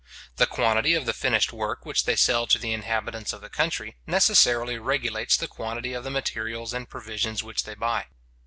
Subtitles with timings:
[0.37, 3.97] The quantity of the finished work which they sell to the inhabitants of the country,
[4.07, 8.07] necessarily regulates the quantity of the materials and provisions which they buy.